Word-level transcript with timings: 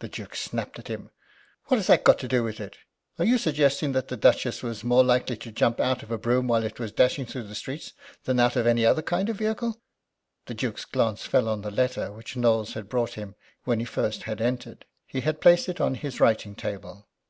The 0.00 0.08
Duke 0.08 0.36
snapped 0.36 0.78
at 0.78 0.88
him: 0.88 1.08
"What 1.68 1.78
has 1.78 1.86
that 1.86 2.04
to 2.18 2.28
do 2.28 2.44
with 2.44 2.60
it? 2.60 2.76
Are 3.18 3.24
you 3.24 3.38
suggesting 3.38 3.92
that 3.92 4.08
the 4.08 4.16
Duchess 4.18 4.62
was 4.62 4.84
more 4.84 5.02
likely 5.02 5.34
to 5.38 5.50
jump 5.50 5.80
out 5.80 6.02
of 6.02 6.10
a 6.10 6.18
brougham 6.18 6.46
while 6.48 6.62
it 6.62 6.78
was 6.78 6.92
dashing 6.92 7.24
through 7.24 7.44
the 7.44 7.54
streets 7.54 7.94
than 8.24 8.38
out 8.38 8.56
of 8.56 8.66
any 8.66 8.84
other 8.84 9.00
kind 9.00 9.30
of 9.30 9.36
vehicle?" 9.38 9.80
The 10.44 10.52
Duke's 10.52 10.84
glance 10.84 11.24
fell 11.24 11.48
on 11.48 11.62
the 11.62 11.70
letter 11.70 12.12
which 12.12 12.36
Knowles 12.36 12.74
had 12.74 12.90
brought 12.90 13.14
him 13.14 13.34
when 13.64 13.78
he 13.80 13.86
first 13.86 14.24
had 14.24 14.42
entered. 14.42 14.84
He 15.06 15.22
had 15.22 15.40
placed 15.40 15.70
it 15.70 15.80
on 15.80 15.94
his 15.94 16.20
writing 16.20 16.54
table. 16.54 17.08